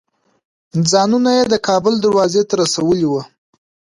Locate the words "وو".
3.07-3.21